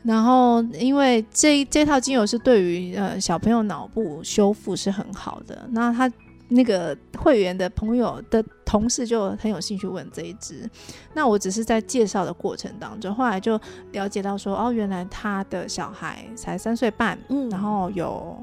[0.04, 5.68] 然后，因为这这套精油是对于呃小朋友脑部修复是很好的。
[5.72, 6.12] 那他
[6.50, 10.70] 那个会员的朋友的同事就很有兴趣问这一支。
[11.13, 13.60] 那我只是在介绍的过程当中，后来就
[13.94, 18.38] 了解到说，哦，原来他的小孩才三岁半，嗯，然后有。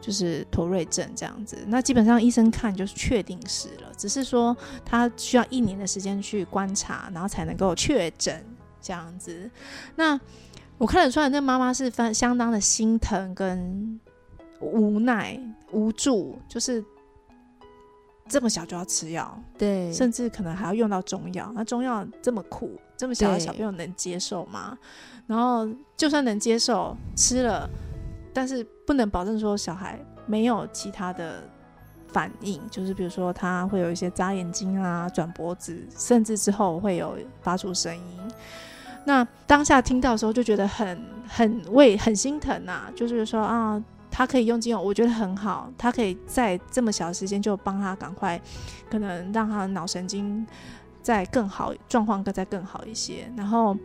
[0.00, 8.42] 就是妥瑞症这样子，那基本上医生看就是确定是了，只是说他需要一年的时间去观察，然后才能够确诊
[8.80, 9.50] 这样子。
[9.96, 10.18] 那
[10.78, 14.00] 我看得出来，那妈妈是非相当的心疼跟
[14.60, 15.38] 无奈
[15.72, 16.82] 无助，就是
[18.26, 21.52] 这么小就要吃药，对，甚至可能还要用到中药。
[21.54, 24.78] 那中药这么苦，这么小的小朋友能接受吗？
[25.26, 27.68] 然后就算能接受，吃了。
[28.32, 31.42] 但是不能保证说小孩没有其他的
[32.08, 38.18] 反应，就是比如说他会有一些眨眼睛啊、转脖子，甚至之后会有发出声音。
[39.04, 48.40] 那当下听到的时候就觉得很很为很心疼呐，就是说啊，他可以用精油，我觉得很好，他可以在这么小的时间就帮他赶快，
[48.90, 50.46] 可能让他的脑神经
[51.02, 53.76] 再更好，状况更再更好一些，然后。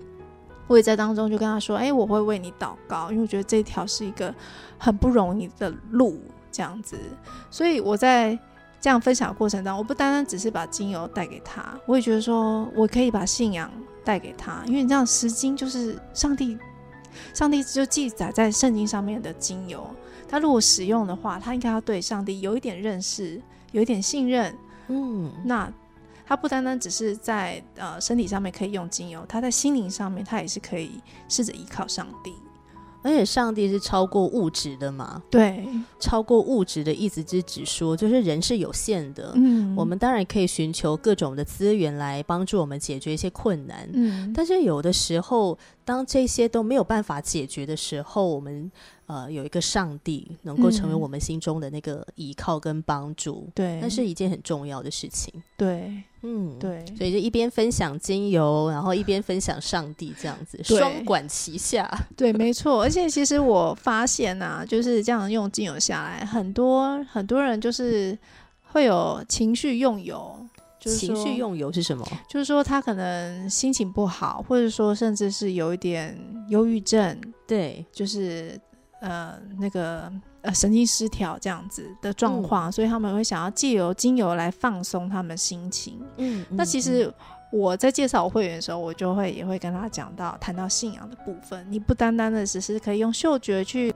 [0.67, 4.33] 我也在当中就跟他说：“哎，我会为你祷告，因为我觉得这条是一个
[4.77, 6.19] 很不容易的路，
[6.51, 6.97] 这样子。
[7.51, 8.37] 所以我在
[8.81, 13.71] 这样分享的过程当中，我不单单只是把精油带给他，我也觉得说我可以把信仰
[14.03, 16.57] 带给他，因为你这样十经就是上帝，
[17.33, 19.87] 上帝就记载在圣经上面的精油，
[20.27, 23.41] 他如果使用的话，他应该要对上帝有一点认识，
[23.71, 24.55] 有一点信任，
[24.87, 25.71] 嗯，那
[26.25, 30.91] 它不单单只是在呃身体上面可以用精油，它在心灵上面，它也是可以
[31.29, 32.33] 试着依靠上帝。
[33.03, 35.21] 而且上帝是超过物质的嘛？
[35.29, 35.63] 对，
[35.99, 39.31] 超过物质的意思是指说，就是人是有限的。
[39.35, 43.87] 嗯，我们当然可以寻求各种的资源来帮助我们解决一些困难。
[43.93, 45.55] 嗯，但是有的时候，
[45.85, 48.69] 当这些都没有办法解决的时候，我们
[49.05, 55.31] 呃有一个上帝能够成为嗯我们心中的那个依靠跟帮助，对，那是一件很重要的事情。
[55.55, 56.57] 对嗯，。
[56.59, 61.87] 对所以就一边分享精油，然后一边分享上帝，这样子对双管齐下。
[62.17, 62.81] 对，没错。
[62.81, 68.17] 而且其实我发现啊，就是这样用精油下来，很多很多人就是
[68.71, 70.35] 会有情绪用油。
[70.85, 72.05] 就是情绪，用油是什么？
[72.29, 76.15] 就是说他可能心情不好，或者说甚至是有一点
[76.49, 78.59] 忧郁症，对，就是
[79.01, 80.11] 呃那个
[80.41, 85.99] 呃神经失调这样子的状况，所以他们会想要借由精油来放松他们心情。
[86.17, 87.11] 嗯，那其实
[87.51, 93.93] 我在介绍我会员的时候，我就会也会跟他讲到谈到信仰的部分，你不单单的只是可以用嗅觉去，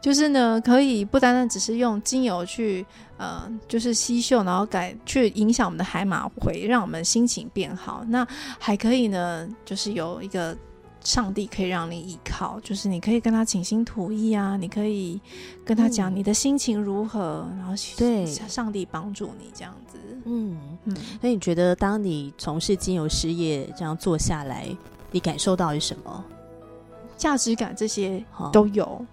[0.00, 2.86] 就是呢可以不单单只是用精油去
[3.16, 8.04] 呃就是吸嗅，然后改去影响我们的海马回，让我们心情变好。
[8.08, 8.26] 那
[8.58, 10.56] 还可以呢，就是有一个。
[11.04, 15.20] 上帝可以让你依靠，就是你可以跟他倾心吐意啊，你可以
[15.64, 19.98] 跟他讲嗯你的心情如何，然后对上帝帮助你这样子。
[20.24, 24.68] 嗯，嗯，那你觉得当你从事精油事业这样做下来，
[25.10, 26.24] 你感受到的是什么？
[27.16, 29.04] 价值感这些都有。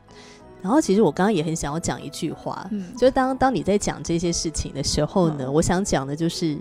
[0.61, 6.57] 然后其实我刚刚也很想要讲一句话，嗯，就是当当你在讲这些事情的时候呢，嗯我想讲的就是。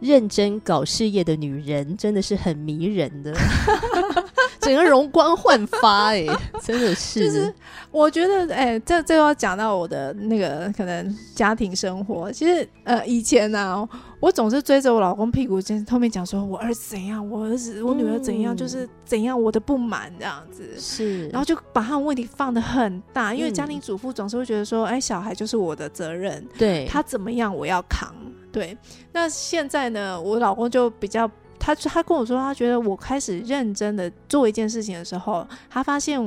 [0.00, 3.34] 认真搞事业的女人真的是很迷人的，
[4.68, 6.26] 整个容光焕发哎、
[6.62, 7.24] 真的是。
[7.24, 7.54] 就是
[7.90, 12.30] 我觉得，哎、这这又要讲到我的那个可能家庭生活。
[12.30, 13.88] 其实，呃，以前呢、
[14.20, 20.68] 我总是追着我老公屁股前后面讲说，我儿子怎样，我儿子、我女儿怎样，嗯就是怎样，我的不满这样子。
[20.78, 28.14] 是，然后就把他们问题放的很大，因为嗯家庭主妇总是会觉得说，哎，小孩就是我的责任，对他怎么样我要扛。
[28.50, 28.76] 对，
[29.12, 36.20] 那现在呢，我老公就比较，他他跟我说，他觉得我开始认真的做一件事情的时候，他发现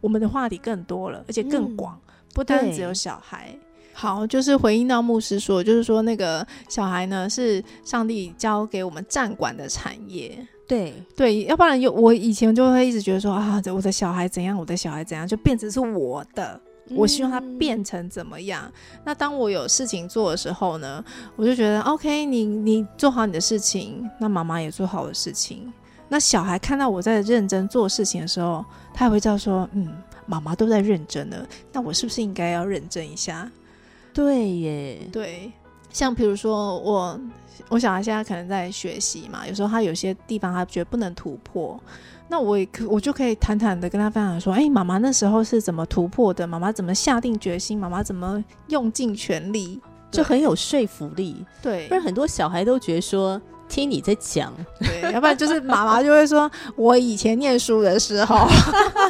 [0.00, 2.00] 我们的话题更多了，而且更嗯广，
[2.34, 3.56] 不单只有小孩。
[3.92, 16.60] 好，就是回应到牧师说，就是说那个小孩呢是上帝交给我们站管的产业，对对，要不然有我以前就会一直觉得说啊，我的小孩怎样，我的小孩怎样，就变成是我的，
[16.90, 18.70] 我希望他嗯变成怎么样。
[19.04, 21.04] 那当我有事情做的时候呢，
[21.36, 25.72] 我就觉得 OK，你你做好你的事情，那妈妈也做好我的事情。
[26.08, 28.64] 那小孩看到我在认真做事情的时候，
[28.94, 29.92] 他也会知道说，嗯，
[30.26, 33.50] 妈妈都在认真了，那我是不是应该要认真一下？
[34.14, 35.52] 对耶，对，
[35.90, 37.20] 像比如说我
[37.68, 41.78] 我小孩现在可能在学习嘛，有时候他有些地方他觉得不能突破，
[42.28, 46.46] 那我也可我就可以坦坦的跟他分享说，哎、妈妈那时候是怎么突破的？
[46.46, 47.78] 妈妈怎么下定决心？
[47.78, 49.80] 妈妈怎么用尽全力？
[50.10, 51.44] 就很有说服力。
[51.60, 58.48] 对不然很多小孩都觉得说，听你在讲，对，要不然就是妈妈就会说，我以前念书的时候，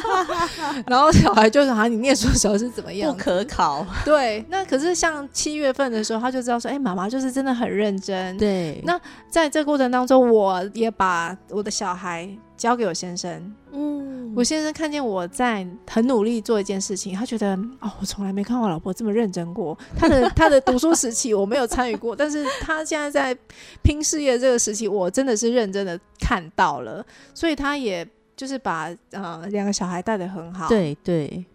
[0.85, 3.17] 然后小孩就说，啊，你念书的时候是怎么样不？
[3.17, 3.85] 可考。
[4.05, 8.37] 对，那可是像七月份的时候，他就知道说，哎、妈妈就是真的很认真。
[8.37, 8.99] 对，那
[9.29, 12.29] 在这个过程当中，我也把我的小孩
[12.59, 13.55] 交给我先生。
[13.71, 19.75] 嗯，我先生看见我在很努力做一件事情，他觉得哦，我从来没看我老婆这么认真过。
[19.97, 23.35] 他的 他的读书时期我没有参与过，但是他现在在
[23.81, 27.03] 拼事业这个时期，我真的是认真的看到了，
[27.33, 28.05] 所以他也
[28.35, 30.67] 就是把呃两个小孩带得很好。
[30.67, 31.45] 对对，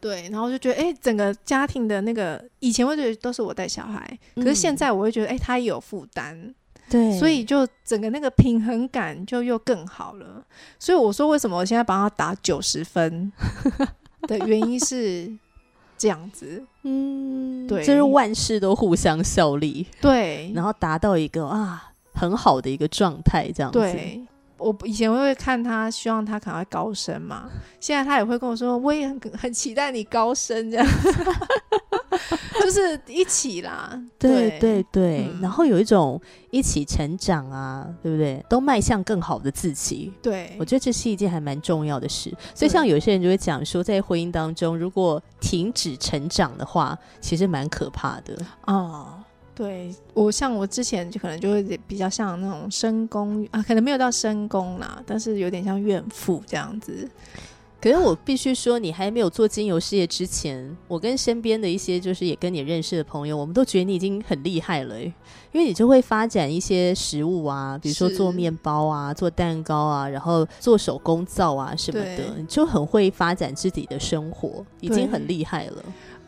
[0.00, 6.54] 对，然后就觉得哎、整个家庭的那个以前会觉得都是我带小孩，可是现嗯在我会觉得哎、他也有负担。
[6.88, 10.44] 对，所以就整个那个平衡感就又更好了。
[10.78, 13.32] 所以我说，为什么我现在帮他打九十分
[14.28, 15.30] 的原因是
[15.98, 16.64] 这样子。
[16.82, 23.78] 嗯，对就是万事都互相效力，对，然后达到一个啊很好的一个状态，这样子。
[23.78, 24.24] 对。
[24.58, 27.44] 我以前会看他，希望他赶快高升嘛。
[27.78, 30.86] 现在他也会跟我说，我也很很期待你高升，这样，
[32.66, 33.96] 就是一起啦。
[34.18, 38.44] 对对对，嗯然后有一种一起成长啊，对不对？
[38.48, 40.12] 都迈向更好的自己。
[40.20, 48.36] 对我，觉得这是一件还蛮重要的事，所以像有些人就会讲说，在婚姻当中，如果停止成长的话，其实蛮可怕的。
[48.66, 49.14] 哦，
[49.54, 57.08] 对我像我之前就可能就会比较像那种深宫啊，可能没有到深宫啦，但是有点像怨妇这样子。
[57.86, 65.12] 可是我必须说，你还没有做精油事业之前，我跟身边的一些就是也跟你认识的朋友，我们都觉得你已经很厉害了，因
[65.52, 75.84] 为你就会发展一些食物啊，比如说做面包啊、做蛋糕啊，然后做手工皂啊什么的，你就很会发展自己的生活，已经很厉害了。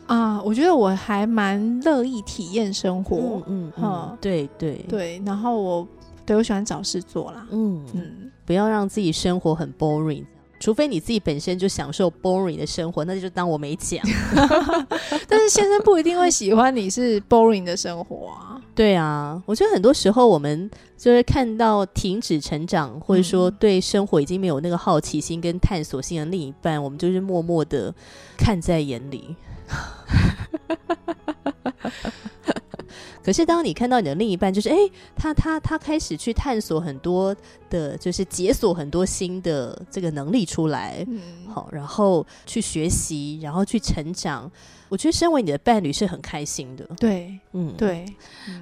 [0.07, 4.77] 啊，我觉得我还蛮乐意体验生活，嗯嗯，对对。
[4.87, 5.87] 对，然后我
[6.25, 10.23] 对我喜欢找事做啦，嗯嗯，不要让自己生活很 boring，
[10.59, 13.99] 除非你自己本身就享受 boring 的生活，那就当我没讲。
[15.27, 18.61] 但是先生不一定会喜欢你是 boring 的生活啊。
[18.75, 27.93] 对啊，我觉得很多时候我们就是看到停止成长，或者说对生活已经没有那个好奇心跟探索性的另一半，我们就是默默的
[28.37, 29.35] 看在眼里。
[33.23, 34.77] 可是，当你看到你的另一半，就是哎，
[35.15, 37.35] 他他他开始去探索很多
[37.69, 41.05] 的，就是解锁很多新的这个能力出来，
[41.47, 44.51] 好，然后去学习，然后去成长。
[44.87, 46.83] 我觉得，身为你的伴侣是很开心的。
[46.97, 48.05] 对，嗯，对，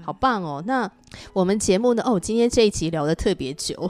[0.03, 0.61] 好棒哦。
[0.67, 0.91] 那
[1.31, 2.03] 我们节目呢？
[2.05, 3.89] 哦，今天这一集聊的特别久。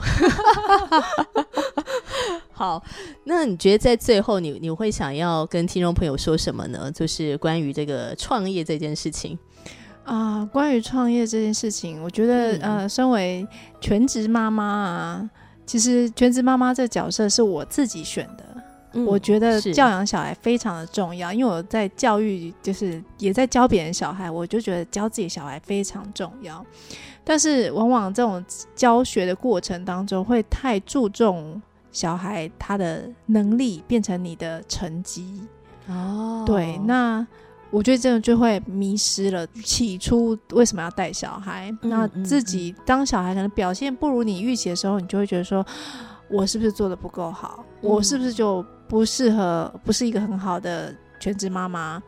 [2.52, 2.80] 好，
[3.24, 6.90] 那你觉得在最后，你你会想要跟听众朋友说什么呢？
[6.92, 9.36] 就是关于这个创业这件事情
[10.08, 10.48] 啊。
[10.52, 13.46] 关于创业这件事情，我觉得呃，身为
[13.80, 15.30] 全职妈妈啊，
[15.66, 18.44] 其实全职妈妈这角色是我自己选的。
[19.06, 26.64] 我觉得教养小孩非常的重要，因为我在教育，就是也在教别人小孩，我就觉得教自己小孩非常重要。
[27.22, 28.44] 但是往往这种
[28.74, 31.60] 教学的过程当中，会太注重。
[31.90, 35.40] 小孩他的能力变成你的成绩
[35.88, 37.26] 哦，对，那
[37.70, 39.46] 我觉得这样就会迷失了。
[39.62, 41.74] 起初为什么要带小孩？
[41.82, 45.64] 那自己当小孩可能表现不如你预期的时候，你就会觉得说，
[46.30, 47.64] 我是不是做的不够好？
[47.80, 52.02] 我是不是就不适合，不是一个很好的全职妈妈？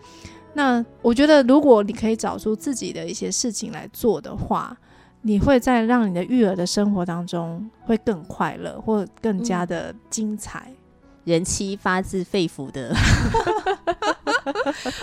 [0.55, 4.77] 那我觉得，如果你可以找出自己的一些事情来做的话。
[5.23, 10.73] 你会在让你的育儿的生活当中会更快乐，或更加的精彩。
[11.25, 12.93] 人妻发自肺腑的，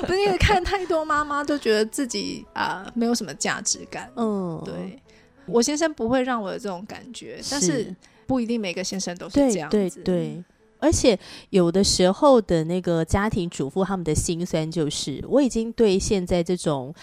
[0.05, 4.11] 不是因为看太多妈妈都觉得自己啊没有什么价值感。
[4.15, 4.99] 嗯，对，
[5.45, 7.95] 我先生不会让我有这种感觉，但是
[8.25, 9.77] 不一定每个先生都是这样子。
[9.77, 10.43] 对对，
[10.79, 11.17] 而且
[11.51, 16.93] 有的时候的那个家庭主妇他们的心酸就是，我已经对现在这种。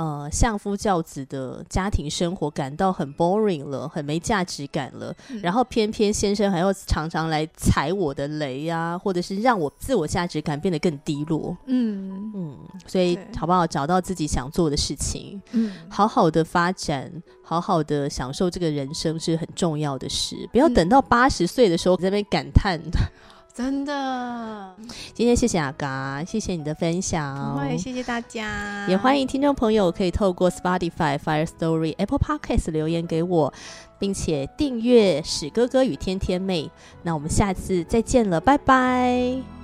[0.00, 5.14] 呃，相夫教子的家庭生活感到很 boring 了，很没价值感了。
[5.42, 11.54] 然后偏偏先生还要常常来踩我的雷呀，或者是让我自我价值感变得更低落。
[11.66, 20.34] 嗯嗯，所以好不好找到自己想做的事情，嗯，好好的发展，好好的享受这个人生是很重要的事。
[20.50, 22.80] 不要等到八十岁的时候在那边感叹。
[23.52, 24.74] 真的，
[25.12, 33.52] 今天谢谢阿嘎，谢谢你的分享，谢谢大家，也欢迎听众朋友可以透过 Spotify、Fire Story、Apple Podcast 留言给我，
[33.98, 36.70] 并且订阅史哥哥与天天妹。
[37.02, 39.59] 那我们下次再见了，拜拜。